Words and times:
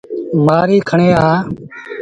مهآريٚ 0.45 0.85
کڻي 0.89 1.09
آ۔ 1.27 1.27